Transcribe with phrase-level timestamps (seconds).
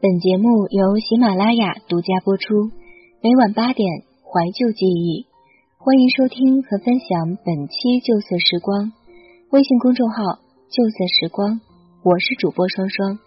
[0.00, 2.70] 本节目由喜马拉雅独家播出，
[3.20, 5.26] 每晚八点怀旧记忆，
[5.78, 8.92] 欢迎收听和分享本期旧色时光。
[9.50, 10.16] 微信公众号
[10.70, 11.60] 旧色时光，
[12.04, 13.18] 我是主播双双。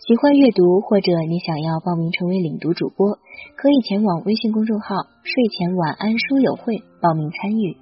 [0.00, 3.18] 喜欢阅读或者你想要报名成为领读主播，
[3.56, 4.88] 可以前往微信公众号
[5.22, 7.76] 睡前晚安书友会报名参与。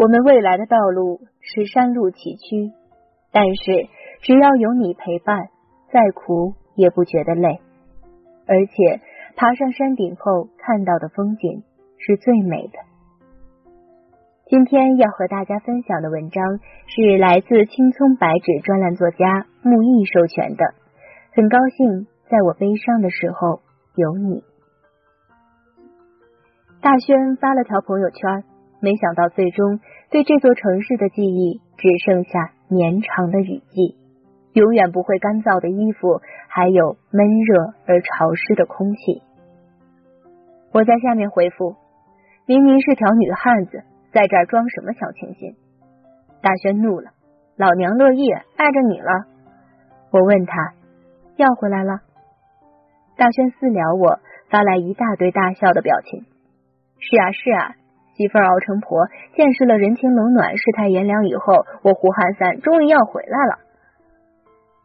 [0.00, 2.72] 我们未来的道路是山路崎岖，
[3.32, 3.86] 但是
[4.22, 5.50] 只要有你陪伴，
[5.92, 7.60] 再苦也不觉得累。
[8.46, 9.02] 而且
[9.36, 11.64] 爬上山顶后看到的风景
[11.98, 12.78] 是最美的。
[14.46, 20.64] 今天要和大家分享的文章是来自青葱白纸专栏作家木易授权的。
[21.34, 23.60] 很高兴在我悲伤的时候
[23.96, 24.42] 有你。
[26.80, 28.44] 大轩发了条朋友圈。
[28.80, 33.96] 没想到，最终对这座城市的记忆只剩下绵长的雨季，
[34.54, 39.22] 永远不会干燥的衣服，还有闷热而潮湿的空气。
[40.72, 41.76] 我在下面回复：
[42.46, 45.56] 明明是条女汉子，在这儿装什么小清新？
[46.40, 47.10] 大轩怒了
[47.58, 49.26] ：“老娘乐意碍着你了。”
[50.10, 50.72] 我问他
[51.36, 52.00] ：“要回来了？”
[53.18, 56.24] 大轩私聊我，发来一大堆大笑的表情。
[56.98, 57.74] 是啊，是啊。
[58.20, 63.58] 媳妇熬成婆，见识了人情冷暖、世态炎凉以后，我胡汉三终于要回来了。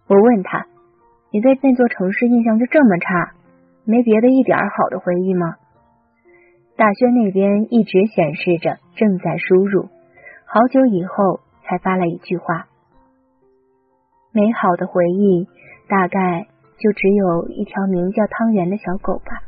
[0.08, 0.67] 我问他
[1.31, 3.33] ：“你对那座城市印象就这么差？
[3.83, 5.56] 没别的一点好的回忆吗？”
[6.80, 9.89] 大轩那边一直显示着正在输入，
[10.45, 12.67] 好久以后才发了一句话
[14.31, 15.45] ：“美好的回忆
[15.89, 16.47] 大概
[16.78, 19.44] 就只有一条名叫汤圆的小狗吧。”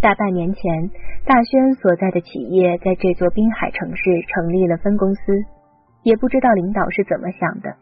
[0.00, 0.90] 大半年前，
[1.26, 5.20] 大轩所在的企业在这座滨海城市成立了分公司，
[6.02, 7.76] 也不知道领导是怎么想的。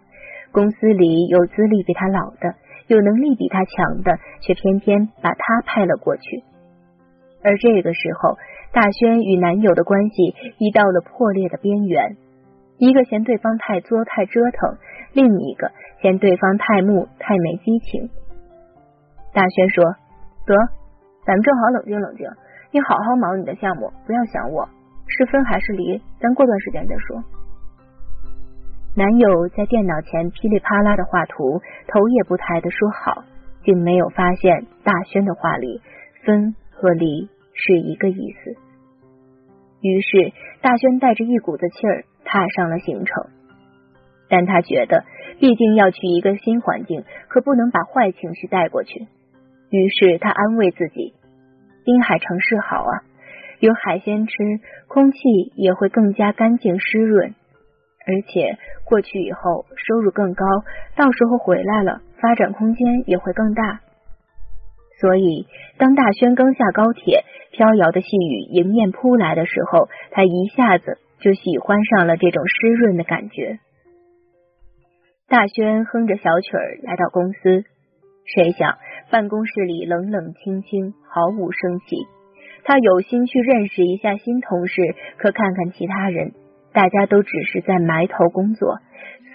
[0.51, 2.57] 公司里有资历比他老的，
[2.89, 6.43] 有能力比他强的，却偏偏把他派了过去。
[7.45, 8.37] 而这个时候，
[8.73, 12.17] 大轩与男友的关系已到了破裂的边缘，
[12.79, 14.77] 一个嫌对方太作太折腾，
[15.13, 15.71] 另一个
[16.03, 18.11] 嫌对方太木太没激情。
[19.33, 19.85] 大轩说
[20.45, 20.55] ：“得。”
[21.29, 22.27] 咱们正好冷静冷静，
[22.73, 24.67] 你好好忙你的项目，不要想我。
[25.09, 27.23] 是分还是离，咱过段时间再说。
[28.97, 33.25] 男友在电脑前噼里啪啦的画图，头也不抬的说好，
[33.63, 35.83] 竟没有发现大轩的话里
[36.25, 38.57] 分和离是一个意思。
[39.83, 43.27] 于是大轩带着一股子气儿踏上了行程，
[44.31, 45.05] 但他觉得
[45.39, 49.07] 毕竟要去一个新环境，可不能把坏情绪带过去。
[49.69, 51.13] 于是他安慰自己。
[51.89, 53.01] 滨海城市好啊，
[53.61, 54.35] 有海鲜吃，
[54.89, 55.19] 空气
[55.55, 57.35] 也会更加干净湿润，
[58.07, 60.45] 而且过去以后收入更高，
[60.97, 63.81] 到时候回来了发展空间也会更大。
[65.01, 65.47] 所以，
[65.79, 73.61] 当大轩刚下高铁，飘摇的细雨迎面扑来的时候，他一下子就喜欢上了这种湿润的感觉。
[75.27, 77.65] 大轩哼着小曲儿来到公司。
[78.35, 78.77] 谁想
[79.11, 81.97] 办公室里冷冷清清，毫无生气。
[82.65, 84.83] 他有心去认识一下新同事，
[85.17, 86.33] 可看看其他人，
[86.73, 88.77] 大家都只是在埋头工作，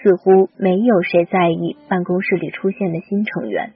[0.02, 3.72] 似乎没有谁在意办公室里出现的新成员。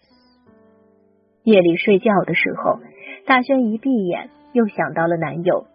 [1.43, 2.79] 夜里睡觉的时候，
[3.27, 5.67] 大轩一闭眼，又想到了男友，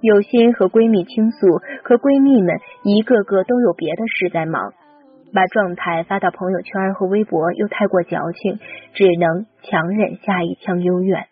[0.00, 1.46] 有心和闺蜜倾诉，
[1.82, 4.72] 可闺蜜们一个个都有别的事在忙。
[5.36, 8.58] 把状态发到朋友圈和微博又太过矫情，
[8.94, 11.26] 只能强忍下一腔幽怨。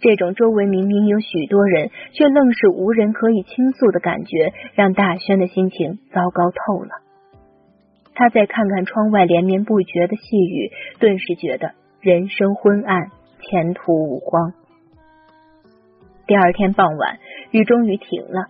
[0.00, 6.90] 这种周围明明有许多人，却愣是无人可以倾诉的感觉，让大轩的心情糟糕透了。
[8.14, 13.10] 他再看看窗外连绵不绝的细雨，顿时觉得人生昏暗，
[13.40, 14.52] 前途无光。
[16.26, 17.18] 第二天傍晚，
[17.50, 18.48] 雨终于停了。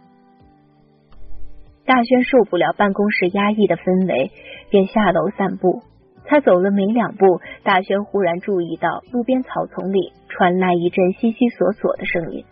[1.92, 4.30] 大轩受不了办公室压抑的氛围，
[4.70, 5.82] 便下楼散步。
[6.24, 7.26] 他走了没两步，
[7.64, 12.46] 大轩忽然注意到路边草丛里传来一阵悉悉索索的声音。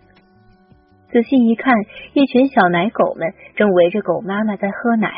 [1.11, 1.73] 仔细一看，
[2.13, 5.11] 一群小奶狗们正围着狗妈妈在喝奶。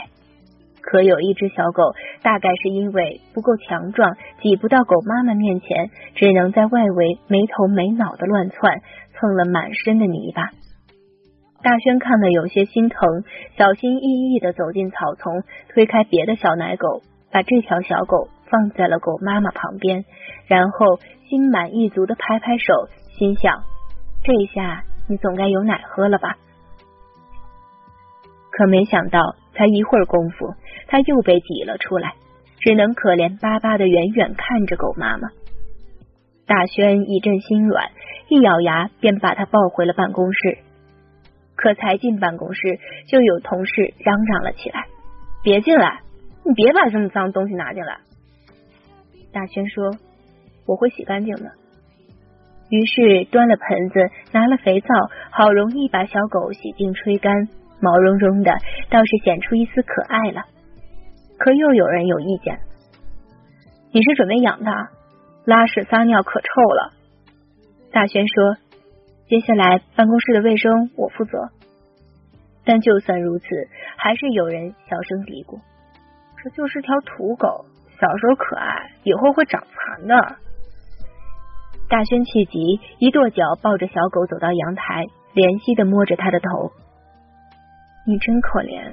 [0.82, 1.82] 可有一只小狗，
[2.22, 8.82] 大概是因为不够强壮，挤不到狗妈妈面前，只能在外围没头没脑的乱窜，
[9.18, 10.50] 蹭了满身的泥巴。
[11.62, 12.98] 大轩看了有些心疼，
[13.56, 20.04] 小心翼翼的走进草丛，推开别的小奶狗，把这条小狗放在了狗妈妈旁边，
[20.48, 20.98] 然后
[21.28, 23.62] 心满意足的拍拍手，心想：
[24.24, 26.36] 这下你总该有奶喝了吧？
[28.50, 30.54] 可没想到，才一会儿功夫，
[30.88, 32.14] 他又被挤了出来，
[32.58, 35.28] 只能可怜巴巴的远远看着狗妈妈。
[36.44, 37.92] 大轩一阵心软，
[38.28, 40.58] 一咬牙便把他抱回了办公室。
[41.62, 44.86] 可才进办公室，就有同事嚷嚷了起来
[45.44, 46.00] ：“别进来！
[46.44, 47.98] 你别把这么脏东西拿进来！”
[49.32, 49.92] 大轩说
[50.66, 51.52] ：“我会洗干净的。”
[52.68, 54.00] 于是端了盆子，
[54.32, 54.88] 拿了肥皂，
[55.30, 57.48] 好容易把小狗洗净、吹干，
[57.80, 58.50] 毛茸茸的，
[58.90, 60.42] 倒是显出一丝可爱了。
[61.38, 62.58] 可又有人有意见
[63.94, 64.90] ：“你是准备养它？
[65.44, 66.92] 拉屎撒尿可臭了。”
[67.94, 68.56] 大轩说。
[69.32, 71.48] 接下来办公室的卫生我负责，
[72.66, 73.46] 但就算如此，
[73.96, 75.58] 还是有人小声嘀咕
[76.44, 77.64] ：“这就是条土狗，
[77.98, 80.36] 小时候可爱，以后会长残的。”
[81.88, 86.70] 大轩气急，一跺脚，抱着小狗走到阳台，怜惜的摸着它的头
[88.06, 88.92] ：“你真可怜，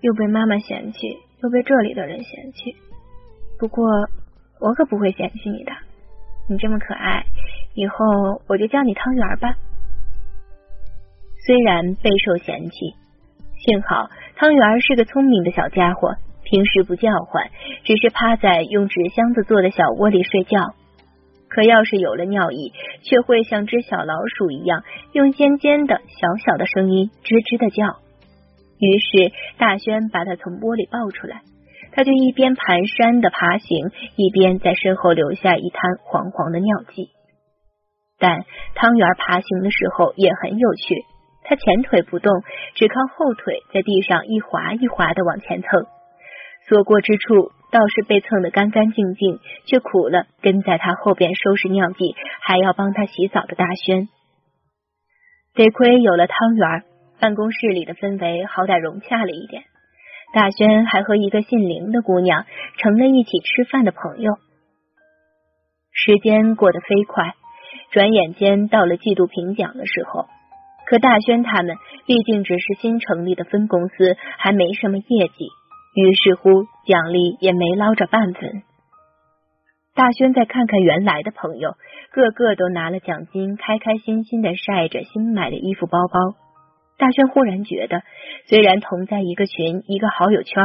[0.00, 0.98] 又被妈妈嫌弃，
[1.42, 2.76] 又被这里的人嫌弃。
[3.58, 3.84] 不过
[4.60, 5.72] 我可不会嫌弃你的，
[6.48, 7.24] 你这么可爱。”
[7.74, 9.54] 以后我就叫你汤圆吧。
[11.46, 12.94] 虽然备受嫌弃，
[13.58, 17.50] 幸好汤圆是个聪明的小家伙，平时不叫唤，
[17.84, 20.74] 只是趴在用纸箱子做的小窝里睡觉。
[21.48, 22.72] 可要是有了尿意，
[23.02, 24.82] 却会像只小老鼠一样，
[25.12, 28.00] 用尖尖的小小的声音吱吱的叫。
[28.78, 31.42] 于是大轩把他从窝里抱出来，
[31.96, 37.08] 他就一边蹒跚的爬行，一边在身后留下一滩黄黄的尿迹。
[38.18, 38.44] 但
[38.74, 40.94] 汤圆爬行的时候也很有趣，
[41.42, 42.30] 他前腿不动，
[42.74, 45.86] 只靠后腿在地上一滑一滑的往前蹭，
[46.68, 54.06] 所过之处倒是被蹭得干干净净，却苦了跟在他后边收拾尿迹，还要帮他洗澡的大轩。
[55.54, 56.84] 得亏有了汤圆，
[57.20, 59.64] 办公室里的氛围好歹融洽了一点。
[60.32, 62.44] 大轩还和一个姓林的姑娘
[62.78, 64.34] 成了一起吃饭的朋友。
[65.92, 67.34] 时间过得飞快。
[67.92, 70.26] 转眼间到了季度评奖的时候，
[70.86, 75.48] 可大轩他们毕竟只是新成立的分公司，还没什么业绩，
[75.94, 78.62] 于是乎奖励也没捞着半分。
[79.94, 81.74] 大轩再看看原来的朋友，
[82.12, 86.36] 个个都拿了奖金，开开心心的晒着新买的衣服包包。
[86.98, 88.02] 大轩忽然觉得，
[88.46, 90.64] 虽然同在一个群一个好友圈，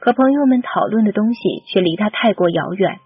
[0.00, 2.98] 可朋友们讨论的东西却离他太过遥远，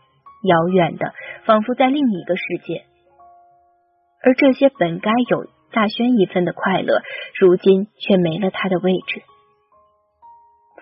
[0.42, 2.84] 遥远的仿佛在另一个世界。
[4.22, 7.02] 而这些本该有大轩一份的快乐，
[7.38, 9.22] 如今却没了他的位置。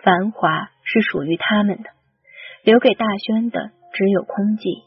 [0.03, 1.91] 繁华是属于他们的，
[2.65, 4.83] 留给大轩的只有空寂。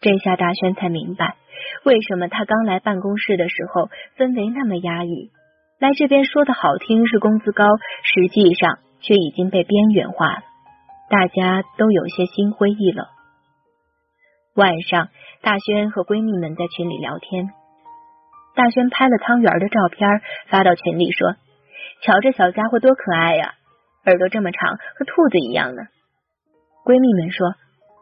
[0.00, 1.36] 这下大轩才明白，
[1.84, 5.30] 为什么他刚来办公室的时候氛围那么压抑。
[5.84, 7.66] 来这边说的好听是工资高，
[8.02, 10.42] 实际上却已经被边缘化了，
[11.10, 13.06] 大家都有些心灰意冷。
[14.56, 15.08] 晚上。
[15.42, 17.50] 大轩和闺蜜们在群里聊天，
[18.54, 20.08] 大轩拍了汤圆的照片
[20.48, 21.36] 发到群里说
[22.00, 23.52] ：“瞧这小家伙多可爱呀，
[24.06, 25.82] 耳朵这么长，和兔子一样呢。”
[26.88, 27.52] 闺蜜们说：“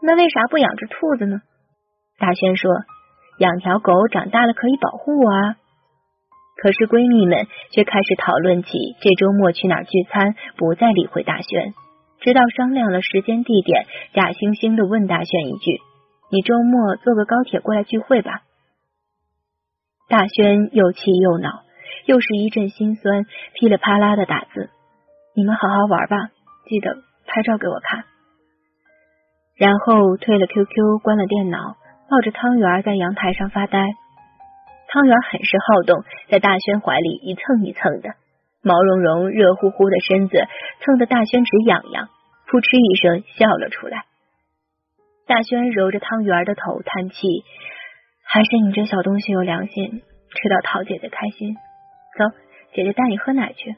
[0.07, 1.43] 那为啥不养只兔子呢？”
[2.21, 2.71] 大轩说
[3.43, 5.57] ：“养条狗长大了可以保护我啊。”
[6.63, 8.71] 可是闺蜜们却开始讨论起
[9.03, 11.75] 这周末去哪儿聚餐，不再理会大轩，
[12.21, 15.83] 直到商量了时间地点，假惺惺的问大轩一句。
[16.31, 18.43] 你周末坐个高铁过来聚会吧。
[20.09, 21.67] 大轩又气又恼，
[22.07, 24.71] 又是一阵心酸，噼里啪啦的打字。
[25.35, 26.31] 你们好好玩吧，
[26.71, 26.95] 记得
[27.27, 28.05] 拍照给我看。
[29.57, 31.75] 然后退了 QQ，关了电脑，
[32.09, 33.83] 抱着汤圆在阳台上发呆。
[34.93, 38.11] 汤圆很是好动，在大轩怀里一蹭一蹭的，
[38.63, 40.37] 毛茸茸、热乎乎的身子
[40.81, 42.11] 蹭得大轩直痒痒，
[42.47, 44.05] 扑哧一声笑了出来。
[45.27, 47.17] 大轩揉着汤圆的头，叹气
[48.23, 51.55] ：“还是你这小东西有良心，吃到桃姐姐开心。
[52.19, 52.37] 走，
[52.75, 53.75] 姐姐带你喝奶去。”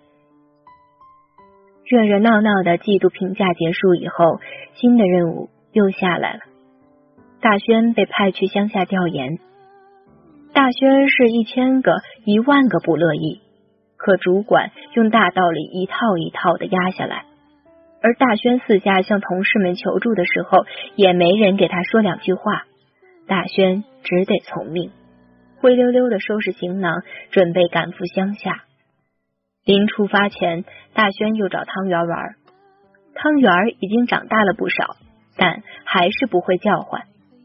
[1.86, 4.40] 热热闹闹的季度评价结束以后，
[4.74, 6.40] 新的任务又下来了。
[7.40, 9.38] 大轩被派去乡下调研。
[10.54, 13.40] 大轩是一千个、一万个不乐意，
[13.96, 17.24] 可主管用大道理一套一套的压下来。
[18.00, 22.66] 而大轩四下向同事们求助的时候，也没人给他说两句话。
[23.26, 24.92] 大轩只得从命，
[25.60, 28.62] 灰溜溜的收拾行囊，准备赶赴乡下。
[29.64, 32.36] 临出发前，大轩又找汤圆玩。
[33.16, 34.96] 汤圆已经长大了不少，
[35.36, 37.02] 但还是不会叫唤。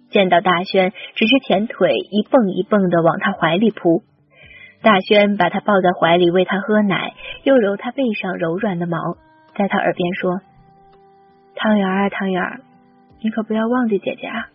[0.10, 4.04] 见到大轩，只是前腿一蹦一蹦的往他怀里扑。
[4.82, 7.14] 大轩把他抱在怀里，喂他喝奶，
[7.44, 8.98] 又揉他背上柔软的毛，
[9.56, 10.42] 在他耳边说
[11.56, 12.62] ：“汤圆啊，汤圆，
[13.22, 14.48] 你可不要忘记姐姐啊。”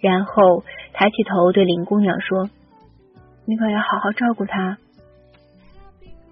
[0.00, 2.50] 然后抬起头对林姑娘说
[3.46, 4.78] ：“你可要好好照顾她。”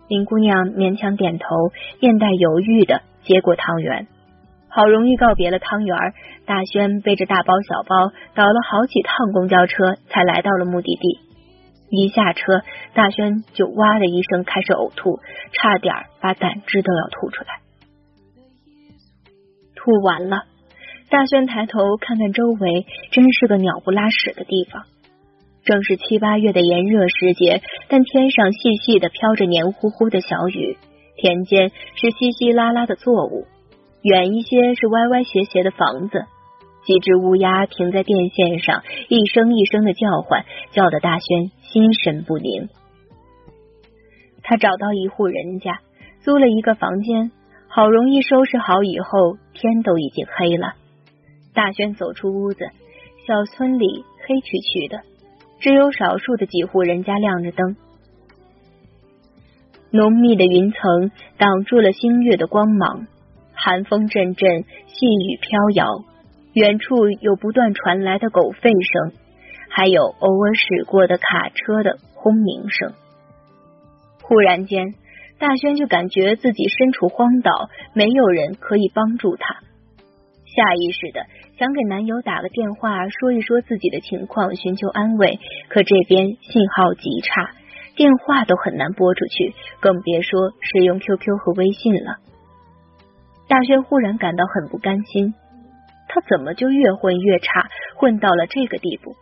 [0.09, 4.07] 林姑娘勉强点头，面带犹豫的接过汤圆。
[4.77, 5.97] 好容易告别了汤圆，
[6.45, 11.19] 大轩背着大包小包，倒了好几趟公交车，才来到了目的地。
[11.89, 12.61] 一下车，
[12.93, 15.19] 大轩就哇的一声开始呕吐，
[15.53, 17.49] 差点把胆汁都要吐出来。
[19.77, 20.43] 吐完了，
[21.09, 24.83] 大轩抬头看看周围，真是个鸟不拉屎的地方。
[25.65, 30.77] 正是七八月的炎热时节，但天上细细的飘着黏糊糊的小雨，
[31.17, 33.47] 田间是稀稀拉拉的作物。
[34.07, 36.27] 远一些是歪歪斜斜的房子，
[36.85, 42.69] 几只乌鸦停在电线上，一声一声的叫唤，叫得大轩心神不宁。
[44.45, 45.81] 他找到一户人家，
[46.21, 47.33] 租了一个房间，
[47.67, 50.75] 好容易收拾好以后，天都已经黑了。
[51.53, 52.65] 大轩走出屋子，
[53.27, 55.01] 小村里黑黢黢的，
[55.59, 57.75] 只有少数的几户人家亮着灯，
[59.91, 63.09] 浓密的云层挡住了星月的光芒。
[63.67, 66.05] 寒风阵阵，细雨飘摇，
[66.53, 69.19] 远处有不断传来的狗吠声，
[69.69, 72.93] 还有偶尔驶过的卡车的轰鸣声。
[74.23, 74.95] 忽然间，
[75.41, 77.51] 大轩就感觉自己身处荒岛，
[77.93, 79.57] 没有人可以帮助他。
[80.47, 81.27] 下意识的
[81.59, 85.41] 想给男友打个电话，说一说自己的情况，寻求安慰。
[85.69, 87.51] 可这边信号极差，
[87.97, 92.23] 电话都很难拨出去，更别说使用 QQ 和微信了。
[93.49, 95.35] 大轩忽然感到很不甘心，
[96.09, 99.15] 他怎么就越混越差，混到了这个地步？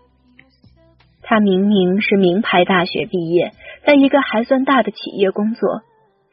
[1.23, 3.52] 他明明是名牌大学毕业，
[3.87, 5.83] 在一个还算大的企业工作，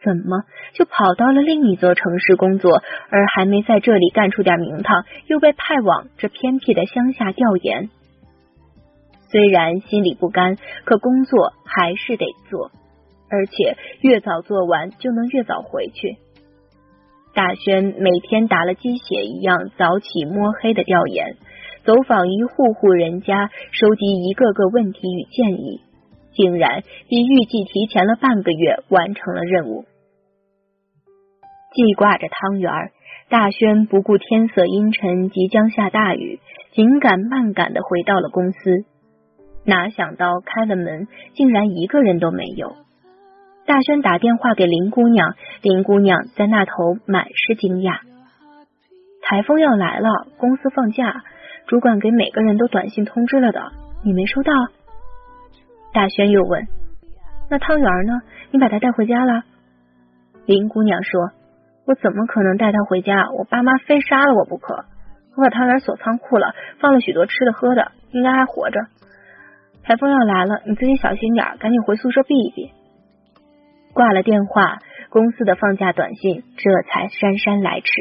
[0.03, 0.43] 怎么
[0.73, 2.81] 就跑到了另一座城市工作？
[3.09, 7.89] 而还没在这里干出点名堂，又被派往这偏僻的乡下调研。
[9.29, 12.71] 虽然心里不甘，可工作还是得做，
[13.29, 16.17] 而且越早做完，就能越早回去。
[17.33, 21.37] 大轩每天打了鸡血一样早起摸黑的调研，
[21.85, 25.79] 走访一户户人家，收集一个个问题与建议，
[26.33, 29.85] 竟然比预计提前了半个月完成了任务。
[31.73, 32.69] 记挂着汤圆，
[33.29, 36.41] 大轩不顾天色阴沉，即将下大雨，
[36.73, 38.83] 紧赶慢赶的回到了公司。
[39.63, 42.75] 哪想到开了门，竟然一个人都没有。
[43.71, 46.73] 大轩打电话给林姑娘，林姑娘在那头
[47.05, 47.99] 满是惊讶。
[49.21, 51.23] 台风要来了，公司放假，
[51.67, 53.71] 主管给每个人都短信通知了的，
[54.03, 54.51] 你没收到？
[55.93, 56.67] 大轩又问
[57.49, 58.19] ：“那汤圆呢？
[58.51, 59.43] 你把他带回家了？”
[60.45, 61.31] 林姑娘说
[61.87, 63.29] ：“我怎么可能带他回家？
[63.31, 64.83] 我爸妈非杀了我不可。
[65.37, 68.81] 我把汤圆锁仓库了，放了许多吃的喝的，应该还活着。
[69.83, 72.73] 台风要来了，你自己小心点，赶紧回宿舍避一避。”
[74.01, 74.79] 挂了电话，
[75.11, 77.91] 公司的放假短信这才姗姗来迟，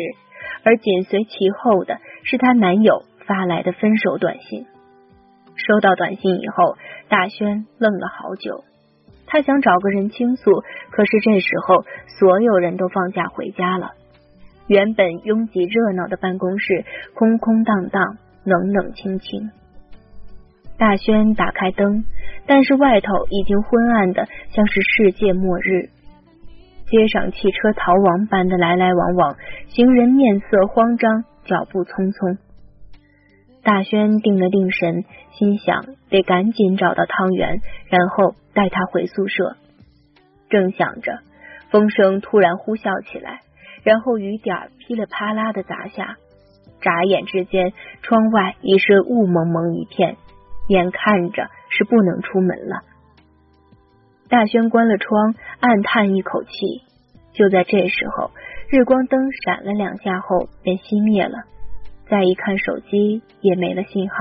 [0.64, 4.64] 而紧随其后的是她男友发来的分手短信。
[5.56, 6.78] 收到短信以后，
[7.10, 8.64] 大轩愣了好久，
[9.26, 11.84] 他想找个人倾诉，可是这时候
[12.18, 13.90] 所有人都放假回家了，
[14.68, 19.50] 原本拥挤热闹的办公室空空荡荡，冷冷清清。
[20.80, 22.06] 大轩打开灯，
[22.46, 25.90] 但是外头已经昏暗的像是世界末日。
[26.86, 29.36] 街上汽车逃亡般的来来往往，
[29.68, 32.38] 行人面色慌张，脚步匆匆。
[33.62, 37.60] 大轩定了定神，心想得赶紧找到汤圆，
[37.90, 39.56] 然后带他回宿舍。
[40.48, 41.18] 正想着，
[41.70, 43.40] 风声突然呼啸起来，
[43.82, 46.16] 然后雨点噼里啪啦的砸下，
[46.80, 50.16] 眨眼之间，窗外已是雾蒙蒙一片。
[50.70, 52.82] 眼看着是不能出门了，
[54.28, 56.50] 大轩关了窗，暗叹一口气。
[57.32, 58.30] 就在这时候，
[58.70, 61.38] 日光灯闪了两下后便熄灭了。
[62.08, 64.16] 再一看手机，也没了信号。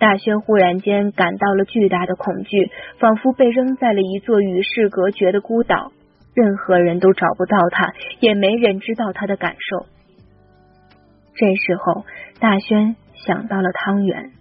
[0.00, 2.68] 大轩忽然间感到了巨大的恐惧，
[2.98, 5.92] 仿佛被扔在了一座与世隔绝的孤岛，
[6.34, 9.86] 任何人都找不到他，也没人知道他的感受。
[11.36, 12.04] 这时候，
[12.40, 14.32] 大轩想到了汤圆。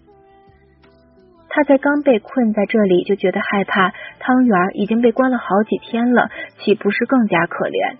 [1.49, 3.91] 他才刚被困在这里，就觉得害怕。
[4.19, 6.29] 汤圆已经被关了好几天了，
[6.59, 7.97] 岂不是更加可怜？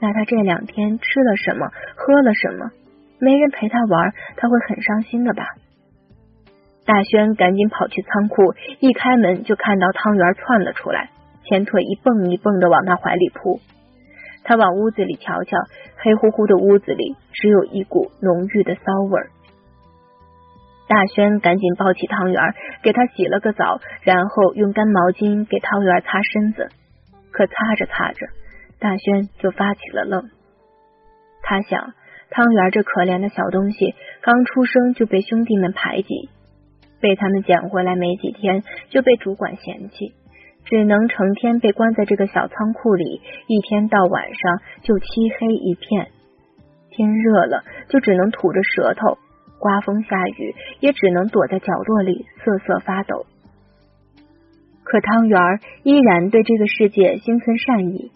[0.00, 2.70] 那他这两天吃了什么，喝了什么？
[3.18, 5.44] 没人陪他玩，他会很伤心的吧？
[6.84, 11.10] 大轩赶紧跑去仓库，一开门就看到汤圆窜了出来，
[11.44, 13.60] 前腿一蹦一蹦的往他怀里扑。
[14.44, 15.56] 他往屋子里瞧瞧，
[15.96, 19.30] 黑乎乎的屋子里只有一股浓郁的骚味儿。
[20.88, 26.68] 大轩赶紧抱起汤圆，给他洗了个澡，然后用干毛巾给汤圆擦身子。
[27.32, 28.26] 可擦着擦着，
[28.78, 30.22] 大轩就发起了愣。
[31.42, 31.92] 他想，
[32.30, 36.30] 汤圆这可怜的小东西，刚出生就被兄弟们排挤，
[37.00, 40.14] 被他们捡回来没几天就被主管嫌弃，
[40.64, 45.06] 只能成天被关在这个小仓库里，一天到晚上就漆
[45.38, 46.08] 黑一片。
[46.90, 49.18] 天热了，就只能吐着舌头。
[49.58, 53.26] 刮风下雨，也只能躲在角落里瑟瑟发抖。
[54.84, 55.40] 可汤圆
[55.82, 58.12] 依然对这个世界心存善意，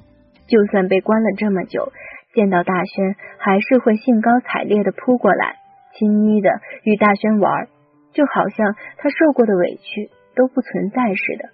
[0.47, 1.93] 就算被关了这么久，
[2.33, 5.57] 见到大轩还是会兴高采烈的扑过来，
[5.99, 6.51] 亲昵的
[6.85, 7.67] 与大轩玩，
[8.13, 11.49] 就好像他受过的委屈都不存在似的。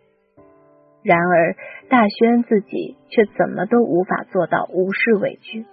[1.03, 1.55] 然而
[1.89, 5.65] 大轩自己却怎么都无法做到无视委屈，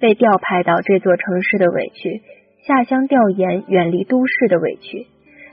[0.00, 2.22] 被调派到这座城市的委屈。
[2.66, 5.06] 下乡调研，远离都市的委屈，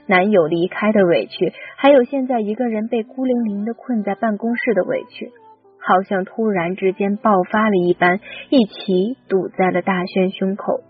[0.08, 5.30] 男友离开的委屈，还有现在一个人被孤零零的困在办公室的委屈，
[5.78, 8.18] 好像突然之间爆发了一般，
[8.50, 10.80] 一起堵在了大轩胸口。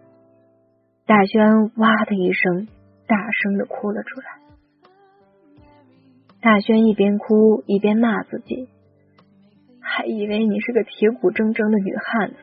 [1.05, 2.69] 大轩哇的一声，
[3.07, 4.27] 大声的哭了出来。
[6.41, 8.69] 大轩一边哭一边骂自己，
[9.79, 12.37] 还以为你是个铁骨铮铮的女汉子，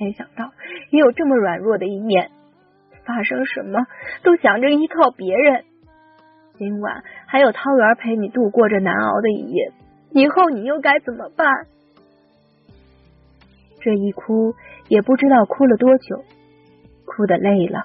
[0.00, 0.50] 没想到
[0.90, 2.30] 也有这么软弱的一面。
[3.04, 3.86] 发生什么
[4.22, 5.64] 都想着依靠别人。
[6.58, 9.72] 今晚还有汤圆陪你度过这难熬的一夜，
[10.10, 11.48] 以后你又该怎么办？
[13.80, 14.54] 这一哭
[14.88, 16.24] 也不知道哭了多久，
[17.04, 17.82] 哭的累了，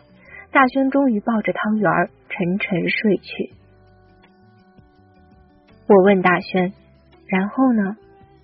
[0.52, 1.92] 大轩终于抱着汤圆
[2.30, 3.52] 沉沉睡去。
[5.88, 6.74] 我问大轩，
[7.28, 7.98] 然后呢？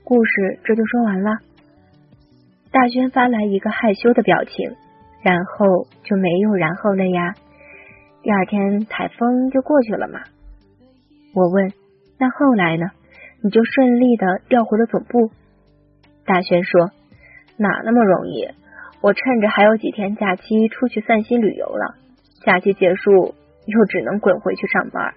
[0.05, 1.31] 故事这就说完了。
[2.71, 4.75] 大轩发来一个害羞的表情。
[5.23, 7.33] 然后就没有然后了呀。
[8.21, 10.19] 第二天台风就过去了嘛。
[11.33, 11.71] 我问，
[12.19, 12.85] 那后来呢？
[13.41, 15.31] 你就顺利的调回了总部。
[16.25, 16.91] 大轩说，
[17.57, 18.47] 哪那么容易？
[19.01, 21.95] 我趁着还有几天假期出去散心旅游了。
[22.45, 25.13] 假期结束又只能滚回去上班。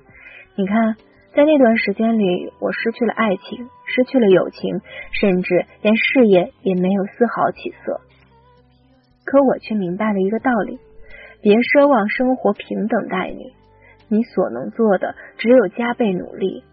[0.57, 0.97] 你看，
[1.35, 4.81] 在那段时间里，我失去了爱情，失去了友情，
[5.13, 8.01] 甚至连事业也没有丝毫起色。
[9.27, 10.79] 可我却明白了一个道理：
[11.43, 13.53] 别奢望生活平等待你，
[14.09, 16.65] 你所能做的只有加倍努力。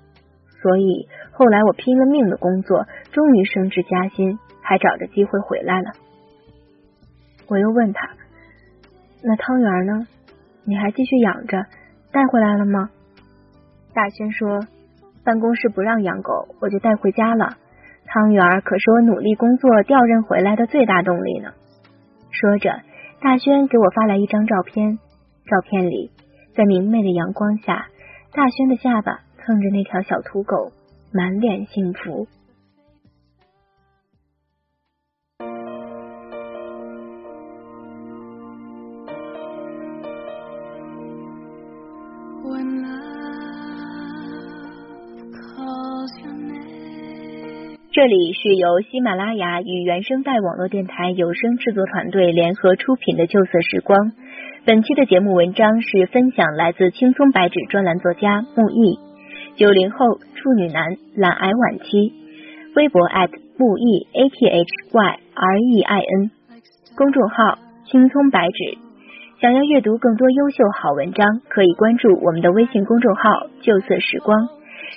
[0.62, 5.92] 所以后来我拼了命的工作，终于升职加薪，还找着机会回来了。
[7.50, 8.12] 我又问他
[9.22, 10.08] ：“那汤圆呢？
[10.64, 11.66] 你还继续养着，
[12.14, 12.92] 带回来了吗？”
[13.94, 14.62] 大轩说
[15.26, 17.58] ：“办公室不让养狗，我就带回家了。
[18.06, 21.52] 汤圆可是我努力工作调任回来的最大动力呢。”
[22.34, 22.82] 说着，
[23.22, 24.98] 大轩给我发来一张照片。
[25.46, 26.12] 照片里，
[26.56, 27.88] 在明媚的阳光下，
[28.34, 30.72] 大轩的下巴蹭着那条小土狗，
[31.14, 32.28] 满脸幸福。
[47.94, 54.00] 这里是由喜马拉雅与原声带网络电台有声制作团队联合出品的《旧色时光》。
[54.66, 58.98] 本期的节目文章是分享来自青葱白纸专栏作家木易，
[59.58, 62.14] 九零后处女男，懒癌晚期。
[62.76, 63.00] 微博
[63.58, 66.32] 木易 a t h y r e i n，
[66.98, 68.80] 公众号青葱白纸。
[69.40, 73.30] 想要阅读更多优秀好文章，可以关注我们的微信公众号
[73.62, 74.36] 《旧色时光》。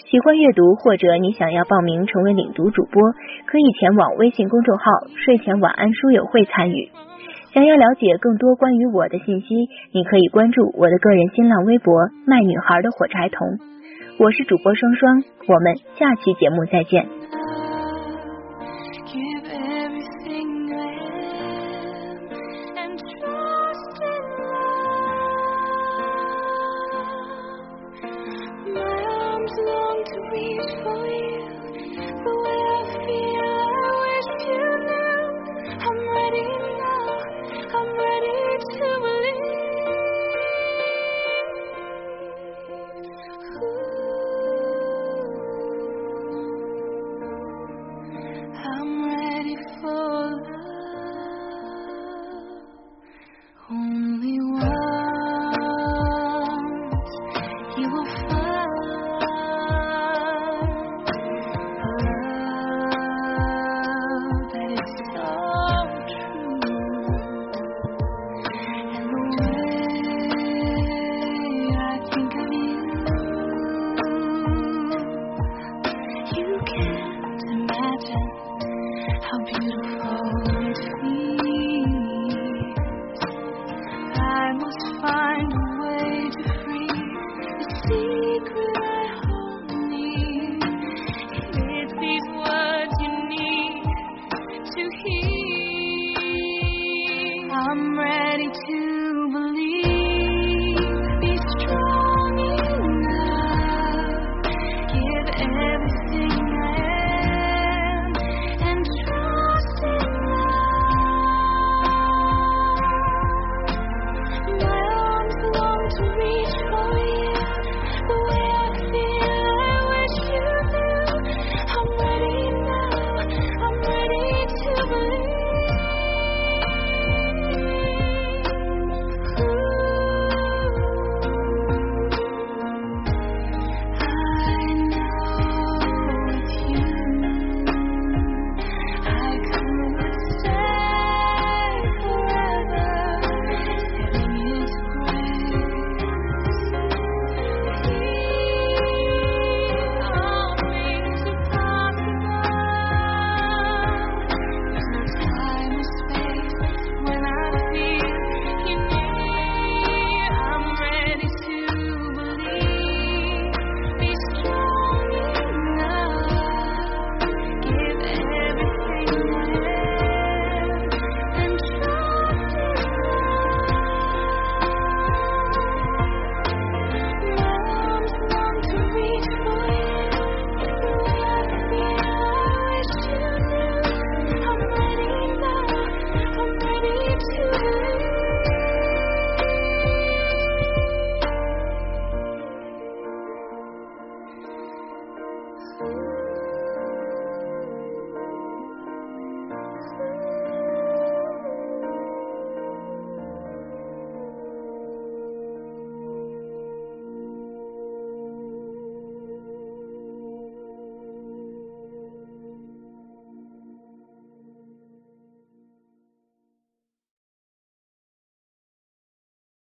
[0.05, 3.03] 喜欢阅读，或者你想要报名成为领读主播，
[3.47, 4.85] 可以前往微信公众号
[5.25, 6.91] “睡前晚安书友会”参与。
[7.53, 11.95] 想要了解更多关于我的信息，你可以关注我的个人新浪微博
[12.27, 13.49] “卖女孩的火柴童”。
[14.21, 17.07] 我是主播双双，我们下期节目再见。